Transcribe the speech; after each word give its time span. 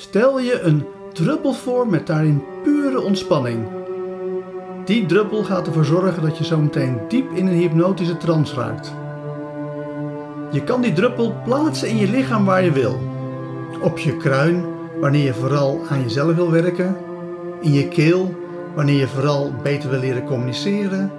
Stel 0.00 0.38
je 0.38 0.60
een 0.60 0.86
druppel 1.12 1.52
voor 1.52 1.88
met 1.88 2.06
daarin 2.06 2.44
pure 2.62 3.00
ontspanning. 3.00 3.66
Die 4.84 5.06
druppel 5.06 5.44
gaat 5.44 5.66
ervoor 5.66 5.84
zorgen 5.84 6.22
dat 6.22 6.38
je 6.38 6.44
zo 6.44 6.58
meteen 6.58 7.00
diep 7.08 7.30
in 7.32 7.46
een 7.46 7.58
hypnotische 7.58 8.16
trance 8.16 8.54
raakt. 8.54 8.92
Je 10.50 10.64
kan 10.64 10.80
die 10.80 10.92
druppel 10.92 11.34
plaatsen 11.44 11.88
in 11.88 11.96
je 11.96 12.08
lichaam 12.08 12.44
waar 12.44 12.64
je 12.64 12.72
wil. 12.72 13.00
Op 13.82 13.98
je 13.98 14.16
kruin, 14.16 14.64
wanneer 15.00 15.24
je 15.24 15.34
vooral 15.34 15.80
aan 15.88 16.02
jezelf 16.02 16.34
wil 16.34 16.50
werken. 16.50 16.96
In 17.60 17.72
je 17.72 17.88
keel, 17.88 18.34
wanneer 18.74 18.98
je 18.98 19.08
vooral 19.08 19.52
beter 19.62 19.90
wil 19.90 20.00
leren 20.00 20.24
communiceren. 20.24 21.12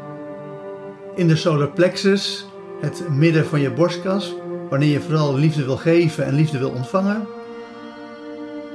In 1.16 1.28
de 1.28 1.36
solar 1.36 1.70
plexus, 1.70 2.48
het 2.80 3.04
midden 3.10 3.46
van 3.46 3.62
je 3.62 3.72
borstkas, 3.72 4.36
wanneer 4.70 4.90
je 4.90 5.02
vooral 5.02 5.36
liefde 5.36 5.66
wil 5.66 5.78
geven 5.78 6.26
en 6.26 6.34
liefde 6.34 6.58
wil 6.58 6.70
ontvangen. 6.70 7.28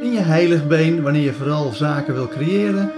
In 0.06 0.12
je 0.12 0.20
heiligbeen, 0.20 1.02
wanneer 1.02 1.22
je 1.22 1.32
vooral 1.32 1.72
zaken 1.72 2.14
wil 2.14 2.28
creëren. 2.28 2.92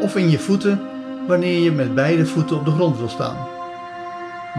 Of 0.00 0.16
in 0.16 0.30
je 0.30 0.38
voeten, 0.38 0.80
wanneer 1.26 1.58
je 1.60 1.72
met 1.72 1.94
beide 1.94 2.26
voeten 2.26 2.56
op 2.56 2.64
de 2.64 2.70
grond 2.70 2.98
wil 2.98 3.08
staan. 3.08 3.36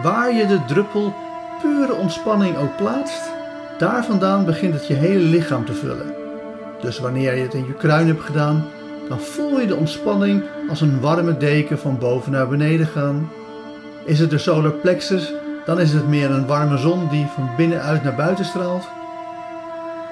Waar 0.04 0.34
je 0.34 0.48
de 0.48 0.66
druppel 0.68 1.14
pure 1.62 1.94
ontspanning 1.94 2.58
ook 2.58 2.76
plaatst, 2.78 3.32
daar 3.78 4.06
vandaan 4.06 4.46
begint 4.46 4.74
het 4.74 4.88
je 4.88 4.94
hele 4.94 5.24
lichaam 5.24 5.66
te 5.66 5.74
vullen. 5.74 6.14
Dus 6.82 7.00
wanneer 7.00 7.36
je 7.36 7.42
het 7.42 7.54
in 7.54 7.66
je 7.66 7.74
kruin 7.74 8.08
hebt 8.08 8.24
gedaan, 8.24 8.66
dan 9.10 9.20
voel 9.20 9.60
je 9.60 9.68
de 9.68 9.76
ontspanning 9.76 10.44
als 10.70 10.82
een 10.82 11.00
warme 11.00 11.38
deken 11.38 11.80
van 11.80 11.98
boven 11.98 12.32
naar 12.32 12.48
beneden 12.48 12.88
gaan. 12.88 13.30
Is 14.06 14.20
het 14.20 14.30
de 14.30 14.38
solar 14.38 14.72
plexus, 14.72 15.34
dan 15.66 15.80
is 15.80 15.94
het 15.94 16.08
meer 16.08 16.32
een 16.32 16.48
warme 16.48 16.78
zon 16.78 17.10
die 17.10 17.26
van 17.36 17.50
binnenuit 17.58 18.04
naar 18.04 18.16
buiten 18.16 18.46
straalt. 18.46 18.97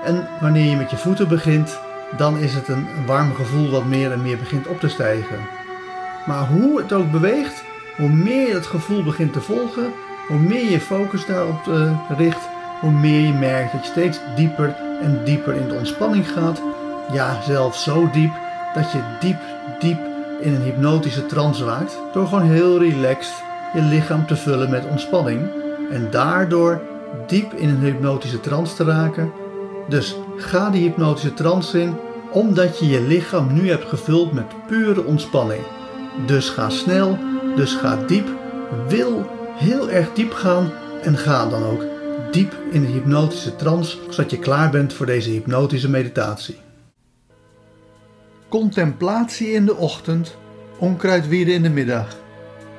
En 0.06 0.28
wanneer 0.42 0.70
je 0.70 0.75
met 0.75 0.89
je 0.89 0.98
voeten 0.98 1.28
begint, 1.28 1.80
dan 2.17 2.38
is 2.38 2.53
het 2.53 2.67
een 2.67 2.88
warm 3.06 3.34
gevoel 3.34 3.70
wat 3.70 3.86
meer 3.86 4.12
en 4.12 4.22
meer 4.22 4.38
begint 4.38 4.67
op 4.67 4.80
te 4.80 4.89
stijgen. 4.89 5.38
Maar 6.25 6.47
hoe 6.47 6.78
het 6.78 6.94
ook 6.94 7.12
beweegt, 7.12 7.64
hoe 7.97 8.09
meer 8.09 8.47
je 8.47 8.53
het 8.53 8.66
gevoel 8.66 9.03
begint 9.03 9.34
te 9.34 9.42
volgen, 9.42 9.92
hoe 10.28 10.39
meer 10.39 10.72
je 10.72 10.80
focus 10.80 11.25
daarop 11.25 11.66
uh, 11.68 11.91
richt, 12.18 12.47
hoe 12.81 12.91
meer 12.91 13.19
je 13.19 13.34
merkt 13.34 13.72
dat 13.72 13.85
je 13.85 13.91
steeds 13.91 14.19
dieper 14.35 14.75
en 15.02 15.22
dieper 15.24 15.56
in 15.56 15.68
de 15.68 15.75
ontspanning 15.75 16.31
gaat. 16.31 16.62
Ja, 17.12 17.41
zelfs 17.41 17.84
zo 17.84 18.09
diep 18.12 18.34
dat 18.74 18.91
je 18.91 19.00
diep, 19.19 19.40
diep 19.79 20.00
in 20.41 20.53
een 20.53 20.62
hypnotische 20.62 21.25
trance 21.25 21.66
raakt. 21.66 21.97
Door 22.13 22.28
gewoon 22.28 22.50
heel 22.50 22.79
relaxed 22.79 23.44
je 23.74 23.81
lichaam 23.81 24.28
te 24.28 24.35
vullen 24.35 24.69
met 24.69 24.85
ontspanning. 24.85 25.50
En 25.91 26.08
daardoor 26.12 26.81
diep 27.28 27.53
in 27.53 27.69
een 27.69 27.79
hypnotische 27.79 28.40
trance 28.40 28.75
te 28.75 28.84
raken. 28.84 29.31
Dus 29.90 30.16
ga 30.38 30.69
die 30.69 30.81
hypnotische 30.81 31.34
trance 31.34 31.81
in, 31.81 31.96
omdat 32.31 32.79
je 32.79 32.88
je 32.88 33.01
lichaam 33.01 33.53
nu 33.53 33.69
hebt 33.69 33.88
gevuld 33.88 34.34
met 34.34 34.68
pure 34.68 35.03
ontspanning. 35.03 35.63
Dus 36.25 36.50
ga 36.50 36.69
snel, 36.69 37.18
dus 37.56 37.73
ga 37.73 37.96
diep. 37.96 38.28
Wil 38.88 39.29
heel 39.56 39.90
erg 39.90 40.13
diep 40.13 40.34
gaan 40.34 40.72
en 41.01 41.18
ga 41.18 41.50
dan 41.50 41.63
ook 41.63 41.84
diep 42.31 42.56
in 42.72 42.81
de 42.81 42.88
hypnotische 42.88 43.56
trance, 43.56 43.97
zodat 44.09 44.31
je 44.31 44.40
klaar 44.40 44.69
bent 44.69 44.94
voor 44.94 45.06
deze 45.06 45.29
hypnotische 45.29 45.90
meditatie. 45.90 46.57
Contemplatie 48.50 49.47
in 49.47 49.66
de 49.66 49.75
ochtend, 49.75 50.35
onkruidwieden 50.78 51.53
in 51.53 51.63
de 51.63 51.69
middag. 51.69 52.16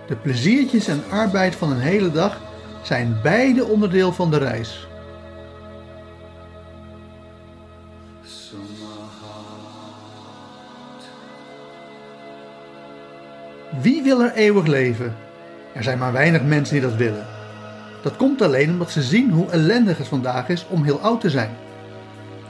De 0.07 0.17
pleziertjes 0.17 0.89
en 0.89 1.03
arbeid 1.11 1.55
van 1.55 1.71
een 1.71 1.81
hele 1.81 2.11
dag 2.11 2.41
zijn 2.83 3.19
beide 3.23 3.65
onderdeel 3.65 4.13
van 4.13 4.31
de 4.31 4.39
reis. 4.39 4.87
Wie 13.81 14.03
wil 14.03 14.23
er 14.23 14.33
eeuwig 14.33 14.67
leven? 14.67 15.15
Er 15.73 15.83
zijn 15.83 15.99
maar 15.99 16.13
weinig 16.13 16.43
mensen 16.43 16.75
die 16.75 16.89
dat 16.89 16.97
willen. 16.97 17.27
Dat 18.03 18.17
komt 18.17 18.43
alleen 18.43 18.71
omdat 18.71 18.91
ze 18.91 19.03
zien 19.03 19.31
hoe 19.31 19.51
ellendig 19.51 19.99
het 19.99 20.09
vandaag 20.09 20.49
is 20.49 20.67
om 20.69 20.85
heel 20.85 21.01
oud 21.01 21.21
te 21.21 21.31
zijn. 21.31 21.51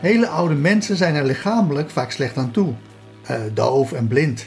Hele 0.01 0.29
oude 0.29 0.55
mensen 0.55 0.97
zijn 0.97 1.15
er 1.15 1.25
lichamelijk 1.25 1.91
vaak 1.91 2.11
slecht 2.11 2.37
aan 2.37 2.51
toe, 2.51 2.73
uh, 3.31 3.37
doof 3.55 3.93
en 3.93 4.09
blind. 4.09 4.47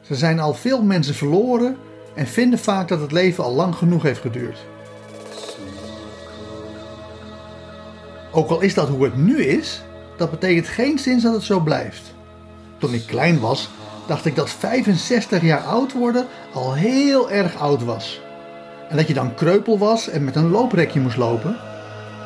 Ze 0.00 0.14
zijn 0.14 0.40
al 0.40 0.54
veel 0.54 0.82
mensen 0.82 1.14
verloren 1.14 1.76
en 2.14 2.26
vinden 2.26 2.58
vaak 2.58 2.88
dat 2.88 3.00
het 3.00 3.12
leven 3.12 3.44
al 3.44 3.54
lang 3.54 3.74
genoeg 3.74 4.02
heeft 4.02 4.20
geduurd. 4.20 4.58
Ook 8.32 8.50
al 8.50 8.60
is 8.60 8.74
dat 8.74 8.88
hoe 8.88 9.04
het 9.04 9.16
nu 9.16 9.42
is, 9.42 9.82
dat 10.16 10.30
betekent 10.30 10.68
geen 10.68 10.98
zin 10.98 11.20
dat 11.20 11.34
het 11.34 11.42
zo 11.42 11.60
blijft. 11.60 12.14
Toen 12.78 12.94
ik 12.94 13.06
klein 13.06 13.40
was, 13.40 13.70
dacht 14.06 14.24
ik 14.24 14.36
dat 14.36 14.50
65 14.50 15.42
jaar 15.42 15.62
oud 15.62 15.92
worden 15.92 16.26
al 16.52 16.74
heel 16.74 17.30
erg 17.30 17.56
oud 17.56 17.84
was. 17.84 18.20
En 18.88 18.96
dat 18.96 19.08
je 19.08 19.14
dan 19.14 19.34
kreupel 19.34 19.78
was 19.78 20.08
en 20.08 20.24
met 20.24 20.36
een 20.36 20.50
looprekje 20.50 21.00
moest 21.00 21.16
lopen. 21.16 21.56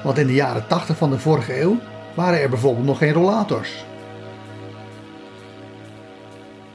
Want 0.02 0.18
in 0.18 0.26
de 0.26 0.34
jaren 0.34 0.66
80 0.66 0.96
van 0.96 1.10
de 1.10 1.18
vorige 1.18 1.60
eeuw 1.60 1.76
waren 2.14 2.40
er 2.40 2.48
bijvoorbeeld 2.48 2.86
nog 2.86 2.98
geen 2.98 3.12
rollators. 3.12 3.84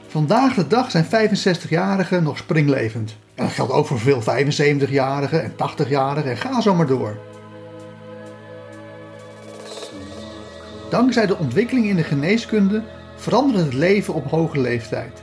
Vandaag 0.06 0.54
de 0.54 0.66
dag 0.66 0.90
zijn 0.90 1.04
65-jarigen 1.04 2.22
nog 2.22 2.36
springlevend. 2.36 3.16
En 3.34 3.44
dat 3.44 3.52
geldt 3.52 3.72
ook 3.72 3.86
voor 3.86 3.98
veel 3.98 4.22
75-jarigen 4.22 5.42
en 5.42 5.52
80-jarigen 5.52 6.30
en 6.30 6.36
ga 6.36 6.60
zo 6.60 6.74
maar 6.74 6.86
door. 6.86 7.16
Dankzij 10.90 11.26
de 11.26 11.38
ontwikkeling 11.38 11.86
in 11.86 11.96
de 11.96 12.02
geneeskunde 12.02 12.82
verandert 13.16 13.64
het 13.64 13.74
leven 13.74 14.14
op 14.14 14.30
hoge 14.30 14.60
leeftijd. 14.60 15.22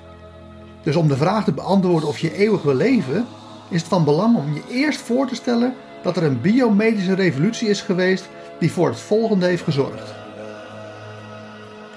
Dus 0.84 0.96
om 0.96 1.08
de 1.08 1.18
vraag 1.18 1.44
te 1.44 1.52
beantwoorden 1.52 2.09
of 2.09 2.20
je 2.20 2.38
eeuwig 2.38 2.62
wil 2.62 2.76
leven, 2.76 3.26
is 3.70 3.80
het 3.80 3.90
van 3.90 4.04
belang 4.04 4.38
om 4.38 4.54
je 4.54 4.64
eerst 4.70 5.00
voor 5.00 5.28
te 5.28 5.36
stellen 5.36 5.74
dat 6.04 6.18
er 6.18 6.24
een 6.24 6.42
biomedische 6.42 7.14
revolutie 7.14 7.68
is 7.68 7.81
geweest 7.81 8.30
die 8.59 8.72
voor 8.72 8.88
het 8.88 9.00
volgende 9.00 9.46
heeft 9.46 9.64
gezorgd. 9.64 10.14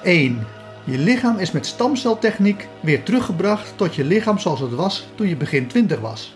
1. 0.02 0.46
Je 0.84 0.98
lichaam 0.98 1.38
is 1.38 1.50
met 1.50 1.66
stamceltechniek 1.66 2.68
weer 2.80 3.02
teruggebracht 3.02 3.72
tot 3.76 3.94
je 3.94 4.04
lichaam 4.04 4.38
zoals 4.38 4.60
het 4.60 4.74
was 4.74 5.06
toen 5.14 5.28
je 5.28 5.36
begin 5.36 5.66
20 5.66 6.00
was. 6.00 6.34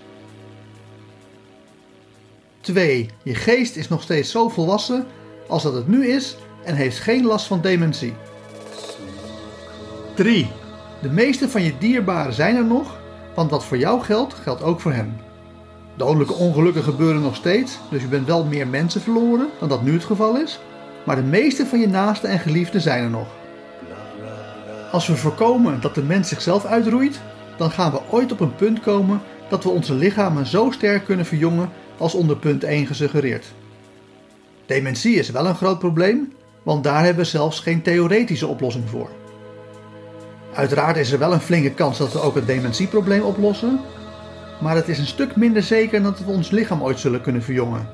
2. 2.60 3.08
Je 3.22 3.34
geest 3.34 3.76
is 3.76 3.88
nog 3.88 4.02
steeds 4.02 4.30
zo 4.30 4.48
volwassen 4.48 5.06
als 5.48 5.62
dat 5.62 5.74
het 5.74 5.88
nu 5.88 6.06
is 6.06 6.36
en 6.64 6.74
heeft 6.74 6.98
geen 6.98 7.24
last 7.24 7.46
van 7.46 7.60
dementie. 7.60 8.14
3. 10.20 10.50
De 11.02 11.10
meeste 11.10 11.48
van 11.48 11.62
je 11.62 11.72
dierbaren 11.78 12.32
zijn 12.32 12.56
er 12.56 12.64
nog, 12.64 12.98
want 13.34 13.50
wat 13.50 13.64
voor 13.64 13.78
jou 13.78 14.02
geldt, 14.02 14.34
geldt 14.34 14.62
ook 14.62 14.80
voor 14.80 14.92
hen. 14.92 15.20
Dodelijke 15.96 16.32
ongelukken 16.32 16.82
gebeuren 16.82 17.22
nog 17.22 17.36
steeds, 17.36 17.78
dus 17.90 18.02
je 18.02 18.08
bent 18.08 18.26
wel 18.26 18.44
meer 18.44 18.66
mensen 18.66 19.00
verloren 19.00 19.48
dan 19.58 19.68
dat 19.68 19.82
nu 19.82 19.92
het 19.92 20.04
geval 20.04 20.36
is, 20.36 20.60
maar 21.04 21.16
de 21.16 21.22
meeste 21.22 21.66
van 21.66 21.80
je 21.80 21.88
naasten 21.88 22.30
en 22.30 22.38
geliefden 22.38 22.80
zijn 22.80 23.04
er 23.04 23.10
nog. 23.10 23.26
Als 24.92 25.06
we 25.06 25.16
voorkomen 25.16 25.80
dat 25.80 25.94
de 25.94 26.02
mens 26.02 26.28
zichzelf 26.28 26.64
uitroeit, 26.64 27.20
dan 27.56 27.70
gaan 27.70 27.92
we 27.92 28.00
ooit 28.10 28.32
op 28.32 28.40
een 28.40 28.54
punt 28.54 28.80
komen 28.80 29.20
dat 29.48 29.64
we 29.64 29.70
onze 29.70 29.94
lichamen 29.94 30.46
zo 30.46 30.70
sterk 30.70 31.04
kunnen 31.04 31.26
verjongen 31.26 31.70
als 31.98 32.14
onder 32.14 32.36
punt 32.36 32.64
1 32.64 32.86
gesuggereerd. 32.86 33.52
Dementie 34.66 35.14
is 35.14 35.30
wel 35.30 35.46
een 35.46 35.54
groot 35.56 35.78
probleem, 35.78 36.32
want 36.62 36.84
daar 36.84 37.04
hebben 37.04 37.24
we 37.24 37.30
zelfs 37.30 37.60
geen 37.60 37.82
theoretische 37.82 38.46
oplossing 38.46 38.88
voor. 38.88 39.10
Uiteraard 40.54 40.96
is 40.96 41.12
er 41.12 41.18
wel 41.18 41.32
een 41.32 41.40
flinke 41.40 41.70
kans 41.70 41.98
dat 41.98 42.12
we 42.12 42.20
ook 42.20 42.34
het 42.34 42.46
dementieprobleem 42.46 43.22
oplossen, 43.22 43.80
maar 44.60 44.74
het 44.74 44.88
is 44.88 44.98
een 44.98 45.06
stuk 45.06 45.36
minder 45.36 45.62
zeker 45.62 46.02
dat 46.02 46.18
we 46.18 46.30
ons 46.30 46.50
lichaam 46.50 46.82
ooit 46.82 46.98
zullen 46.98 47.20
kunnen 47.20 47.42
verjongen. 47.42 47.88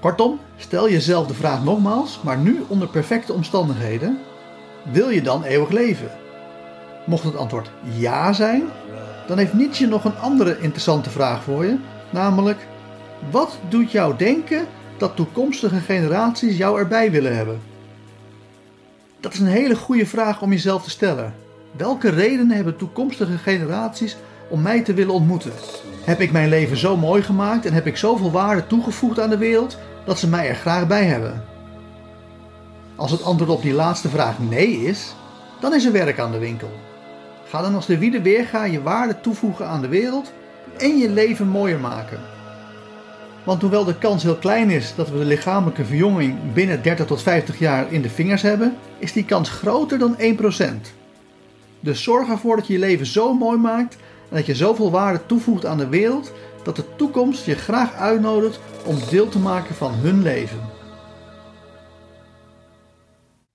Kortom, 0.00 0.40
stel 0.56 0.90
jezelf 0.90 1.26
de 1.26 1.34
vraag 1.34 1.64
nogmaals, 1.64 2.20
maar 2.22 2.38
nu 2.38 2.64
onder 2.68 2.88
perfecte 2.88 3.32
omstandigheden: 3.32 4.18
wil 4.82 5.08
je 5.08 5.22
dan 5.22 5.44
eeuwig 5.44 5.70
leven? 5.70 6.10
Mocht 7.04 7.24
het 7.24 7.36
antwoord 7.36 7.70
ja 7.98 8.32
zijn, 8.32 8.62
dan 9.26 9.38
heeft 9.38 9.52
Nietzsche 9.52 9.86
nog 9.86 10.04
een 10.04 10.18
andere 10.18 10.60
interessante 10.60 11.10
vraag 11.10 11.42
voor 11.42 11.64
je, 11.64 11.78
namelijk: 12.10 12.66
wat 13.30 13.58
doet 13.68 13.90
jou 13.90 14.16
denken 14.16 14.66
dat 14.98 15.16
toekomstige 15.16 15.80
generaties 15.80 16.56
jou 16.56 16.78
erbij 16.78 17.10
willen 17.10 17.36
hebben? 17.36 17.60
Dat 19.20 19.32
is 19.32 19.38
een 19.38 19.46
hele 19.46 19.76
goede 19.76 20.06
vraag 20.06 20.42
om 20.42 20.50
jezelf 20.50 20.82
te 20.82 20.90
stellen. 20.90 21.34
Welke 21.76 22.08
redenen 22.08 22.56
hebben 22.56 22.76
toekomstige 22.76 23.38
generaties 23.38 24.16
om 24.48 24.62
mij 24.62 24.82
te 24.82 24.94
willen 24.94 25.14
ontmoeten? 25.14 25.52
Heb 26.04 26.20
ik 26.20 26.32
mijn 26.32 26.48
leven 26.48 26.76
zo 26.76 26.96
mooi 26.96 27.22
gemaakt 27.22 27.66
en 27.66 27.72
heb 27.72 27.86
ik 27.86 27.96
zoveel 27.96 28.30
waarde 28.30 28.66
toegevoegd 28.66 29.20
aan 29.20 29.30
de 29.30 29.36
wereld 29.36 29.78
dat 30.04 30.18
ze 30.18 30.28
mij 30.28 30.48
er 30.48 30.54
graag 30.54 30.86
bij 30.86 31.04
hebben? 31.04 31.44
Als 32.96 33.10
het 33.10 33.22
antwoord 33.22 33.50
op 33.50 33.62
die 33.62 33.72
laatste 33.72 34.08
vraag 34.08 34.38
nee 34.38 34.84
is, 34.84 35.14
dan 35.60 35.74
is 35.74 35.84
er 35.84 35.92
werk 35.92 36.18
aan 36.18 36.32
de 36.32 36.38
winkel. 36.38 36.70
Ga 37.48 37.62
dan 37.62 37.74
als 37.74 37.86
de 37.86 37.98
wiede 37.98 38.22
weerga 38.22 38.64
je 38.64 38.82
waarde 38.82 39.20
toevoegen 39.20 39.66
aan 39.66 39.80
de 39.80 39.88
wereld 39.88 40.32
en 40.78 40.98
je 40.98 41.10
leven 41.10 41.48
mooier 41.48 41.80
maken. 41.80 42.20
Want 43.44 43.60
hoewel 43.60 43.84
de 43.84 43.98
kans 43.98 44.22
heel 44.22 44.36
klein 44.36 44.70
is 44.70 44.94
dat 44.94 45.10
we 45.10 45.18
de 45.18 45.24
lichamelijke 45.24 45.84
verjonging 45.84 46.52
binnen 46.52 46.82
30 46.82 47.06
tot 47.06 47.22
50 47.22 47.58
jaar 47.58 47.92
in 47.92 48.02
de 48.02 48.10
vingers 48.10 48.42
hebben, 48.42 48.76
is 48.98 49.12
die 49.12 49.24
kans 49.24 49.50
groter 49.50 49.98
dan 49.98 50.16
1%. 50.18 50.22
Dus 51.86 52.02
zorg 52.02 52.28
ervoor 52.28 52.56
dat 52.56 52.66
je 52.66 52.72
je 52.72 52.78
leven 52.78 53.06
zo 53.06 53.34
mooi 53.34 53.58
maakt 53.58 53.96
en 54.28 54.36
dat 54.36 54.46
je 54.46 54.54
zoveel 54.54 54.90
waarde 54.90 55.26
toevoegt 55.26 55.66
aan 55.66 55.78
de 55.78 55.88
wereld 55.88 56.32
dat 56.62 56.76
de 56.76 56.96
toekomst 56.96 57.44
je 57.44 57.54
graag 57.54 57.94
uitnodigt 57.94 58.60
om 58.84 58.96
deel 59.10 59.28
te 59.28 59.38
maken 59.38 59.74
van 59.74 59.92
hun 59.92 60.22
leven. 60.22 60.60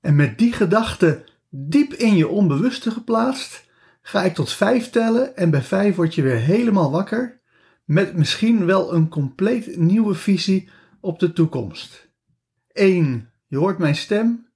En 0.01 0.15
met 0.15 0.37
die 0.37 0.53
gedachte 0.53 1.23
diep 1.49 1.93
in 1.93 2.15
je 2.15 2.27
onbewuste 2.27 2.91
geplaatst, 2.91 3.65
ga 4.01 4.23
ik 4.23 4.33
tot 4.33 4.51
vijf 4.51 4.89
tellen 4.89 5.37
en 5.37 5.49
bij 5.49 5.61
vijf 5.61 5.95
word 5.95 6.15
je 6.15 6.21
weer 6.21 6.39
helemaal 6.39 6.91
wakker 6.91 7.41
met 7.85 8.15
misschien 8.15 8.65
wel 8.65 8.93
een 8.93 9.09
compleet 9.09 9.77
nieuwe 9.77 10.13
visie 10.13 10.69
op 11.01 11.19
de 11.19 11.33
toekomst. 11.33 12.09
1. 12.71 13.29
Je 13.47 13.57
hoort 13.57 13.77
mijn 13.77 13.95
stem. 13.95 14.47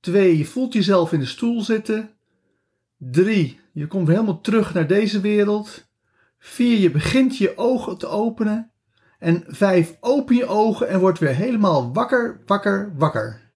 2. 0.00 0.38
Je 0.38 0.44
voelt 0.44 0.72
jezelf 0.72 1.12
in 1.12 1.18
de 1.18 1.26
stoel 1.26 1.62
zitten. 1.62 2.13
3. 3.10 3.60
Je 3.72 3.86
komt 3.86 4.08
helemaal 4.08 4.40
terug 4.40 4.74
naar 4.74 4.86
deze 4.86 5.20
wereld. 5.20 5.86
4. 6.38 6.78
Je 6.78 6.90
begint 6.90 7.36
je 7.36 7.56
ogen 7.56 7.98
te 7.98 8.06
openen. 8.06 8.70
En 9.18 9.44
5. 9.46 9.96
Open 10.00 10.36
je 10.36 10.46
ogen 10.46 10.88
en 10.88 11.00
word 11.00 11.18
weer 11.18 11.34
helemaal 11.34 11.92
wakker, 11.92 12.42
wakker, 12.46 12.92
wakker. 12.96 13.52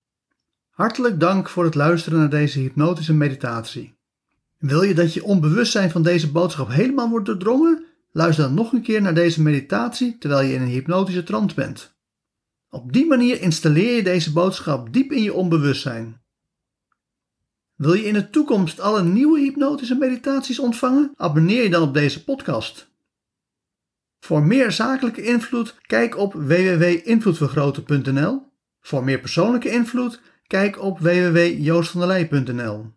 Hartelijk 0.70 1.20
dank 1.20 1.48
voor 1.48 1.64
het 1.64 1.74
luisteren 1.74 2.18
naar 2.18 2.30
deze 2.30 2.58
hypnotische 2.58 3.14
meditatie. 3.14 3.96
Wil 4.58 4.82
je 4.82 4.94
dat 4.94 5.14
je 5.14 5.24
onbewustzijn 5.24 5.90
van 5.90 6.02
deze 6.02 6.30
boodschap 6.30 6.68
helemaal 6.68 7.08
wordt 7.08 7.26
doordrongen? 7.26 7.84
Luister 8.12 8.44
dan 8.44 8.54
nog 8.54 8.72
een 8.72 8.82
keer 8.82 9.02
naar 9.02 9.14
deze 9.14 9.42
meditatie 9.42 10.18
terwijl 10.18 10.48
je 10.48 10.54
in 10.54 10.62
een 10.62 10.68
hypnotische 10.68 11.22
trance 11.22 11.54
bent. 11.54 11.96
Op 12.70 12.92
die 12.92 13.06
manier 13.06 13.40
installeer 13.40 13.96
je 13.96 14.02
deze 14.02 14.32
boodschap 14.32 14.92
diep 14.92 15.12
in 15.12 15.22
je 15.22 15.32
onbewustzijn. 15.34 16.20
Wil 17.78 17.92
je 17.92 18.04
in 18.04 18.12
de 18.12 18.30
toekomst 18.30 18.80
alle 18.80 19.02
nieuwe 19.02 19.40
hypnotische 19.40 19.94
meditaties 19.94 20.58
ontvangen? 20.58 21.12
Abonneer 21.16 21.62
je 21.62 21.70
dan 21.70 21.82
op 21.82 21.94
deze 21.94 22.24
podcast. 22.24 22.90
Voor 24.20 24.42
meer 24.42 24.72
zakelijke 24.72 25.22
invloed, 25.22 25.76
kijk 25.86 26.16
op 26.16 26.32
www.invloedvergroten.nl. 26.32 28.46
Voor 28.80 29.04
meer 29.04 29.20
persoonlijke 29.20 29.70
invloed, 29.70 30.20
kijk 30.46 30.82
op 30.82 30.98
www.joostvandelij.nl. 30.98 32.92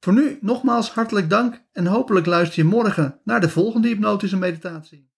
Voor 0.00 0.12
nu 0.12 0.38
nogmaals 0.40 0.90
hartelijk 0.90 1.30
dank 1.30 1.62
en 1.72 1.86
hopelijk 1.86 2.26
luister 2.26 2.58
je 2.58 2.64
morgen 2.68 3.20
naar 3.24 3.40
de 3.40 3.48
volgende 3.48 3.88
hypnotische 3.88 4.36
meditatie. 4.36 5.10